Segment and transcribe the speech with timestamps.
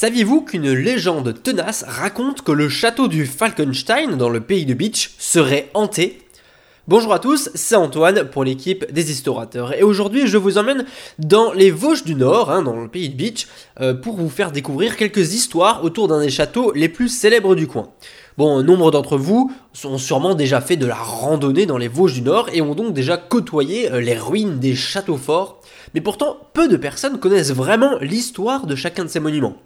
[0.00, 5.10] Saviez-vous qu'une légende tenace raconte que le château du Falkenstein dans le pays de Beach
[5.18, 6.22] serait hanté?
[6.88, 10.86] Bonjour à tous, c'est Antoine pour l'équipe des Historateurs et aujourd'hui je vous emmène
[11.18, 13.46] dans les Vosges du Nord, hein, dans le pays de Beach,
[13.82, 17.66] euh, pour vous faire découvrir quelques histoires autour d'un des châteaux les plus célèbres du
[17.66, 17.90] coin.
[18.40, 19.52] Bon, nombre d'entre vous
[19.84, 22.94] ont sûrement déjà fait de la randonnée dans les Vosges du Nord et ont donc
[22.94, 25.60] déjà côtoyé euh, les ruines des châteaux forts
[25.94, 29.56] mais pourtant peu de personnes connaissent vraiment l'histoire de chacun de ces monuments.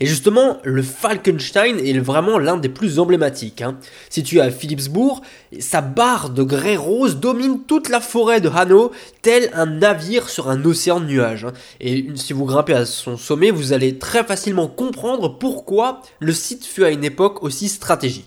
[0.00, 3.60] Et justement, le Falkenstein est vraiment l'un des plus emblématiques.
[3.62, 3.78] Hein.
[4.08, 5.20] Situé à Philipsbourg,
[5.58, 8.92] sa barre de grès rose domine toute la forêt de Hanau,
[9.22, 11.44] tel un navire sur un océan de nuages.
[11.44, 11.52] Hein.
[11.80, 16.64] Et si vous grimpez à son sommet, vous allez très facilement comprendre pourquoi le site
[16.64, 18.19] fut à une époque aussi stratégique.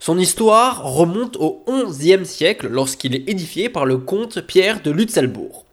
[0.00, 5.64] Son histoire remonte au XIe siècle lorsqu'il est édifié par le comte Pierre de Lutzelbourg.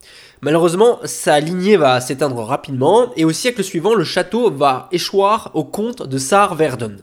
[0.42, 5.64] Malheureusement, sa lignée va s'éteindre rapidement, et au siècle suivant, le château va échoir au
[5.64, 6.98] comte de Saar-Werden.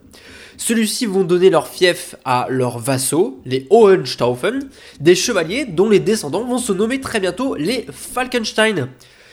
[0.56, 4.68] Celui-ci vont donner leur fief à leurs vassaux, les Hohenstaufen,
[5.00, 8.88] des chevaliers dont les descendants vont se nommer très bientôt les Falkenstein.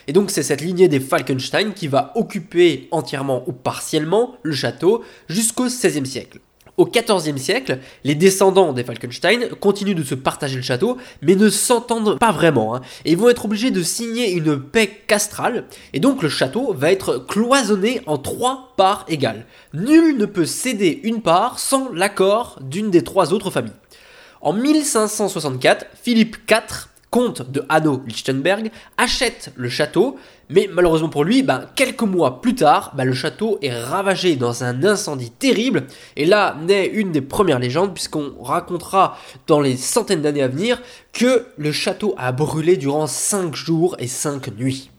[0.07, 5.03] Et donc c'est cette lignée des Falkenstein qui va occuper entièrement ou partiellement le château
[5.27, 6.39] jusqu'au XVIe siècle.
[6.79, 11.49] Au XIVe siècle, les descendants des Falkenstein continuent de se partager le château, mais ne
[11.49, 16.23] s'entendent pas vraiment, hein, et vont être obligés de signer une paix castrale, et donc
[16.23, 19.45] le château va être cloisonné en trois parts égales.
[19.73, 23.73] Nul ne peut céder une part sans l'accord d'une des trois autres familles.
[24.39, 30.17] En 1564, Philippe IV comte de Hanau-Lichtenberg, achète le château,
[30.49, 34.63] mais malheureusement pour lui, ben, quelques mois plus tard, ben, le château est ravagé dans
[34.63, 40.21] un incendie terrible, et là naît une des premières légendes, puisqu'on racontera dans les centaines
[40.21, 40.81] d'années à venir
[41.13, 44.91] que le château a brûlé durant 5 jours et 5 nuits.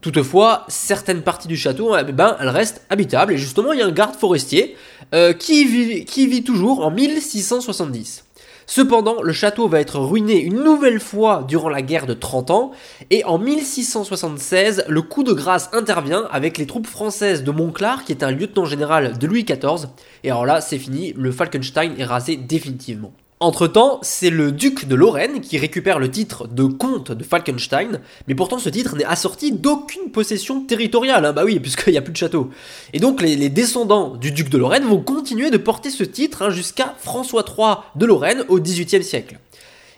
[0.00, 3.86] Toutefois, certaines parties du château, eh ben, elles restent habitables, et justement, il y a
[3.86, 4.76] un garde forestier
[5.14, 8.25] euh, qui, vit, qui vit toujours en 1670.
[8.66, 12.72] Cependant, le château va être ruiné une nouvelle fois durant la guerre de 30 ans,
[13.10, 18.10] et en 1676, le coup de grâce intervient avec les troupes françaises de Montclar, qui
[18.10, 19.88] est un lieutenant général de Louis XIV,
[20.24, 23.12] et alors là, c'est fini, le Falkenstein est rasé définitivement.
[23.38, 28.34] Entre-temps, c'est le duc de Lorraine qui récupère le titre de comte de Falkenstein, mais
[28.34, 32.14] pourtant ce titre n'est assorti d'aucune possession territoriale, hein, bah oui, puisqu'il n'y a plus
[32.14, 32.48] de château.
[32.94, 36.50] Et donc les, descendants du duc de Lorraine vont continuer de porter ce titre hein,
[36.50, 39.38] jusqu'à François III de Lorraine au XVIIIe siècle.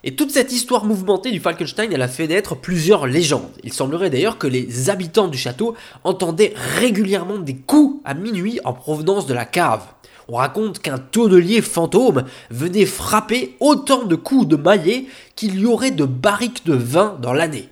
[0.03, 3.51] Et toute cette histoire mouvementée du Falkenstein, elle a fait naître plusieurs légendes.
[3.63, 8.73] Il semblerait d'ailleurs que les habitants du château entendaient régulièrement des coups à minuit en
[8.73, 9.83] provenance de la cave.
[10.29, 15.91] On raconte qu'un tonnelier fantôme venait frapper autant de coups de maillet qu'il y aurait
[15.91, 17.71] de barriques de vin dans l'année.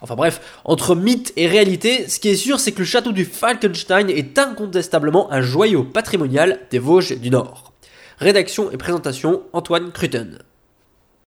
[0.00, 3.24] Enfin bref, entre mythe et réalité, ce qui est sûr, c'est que le château du
[3.24, 7.72] Falkenstein est incontestablement un joyau patrimonial des Vosges du Nord.
[8.18, 10.38] Rédaction et présentation Antoine Crutten.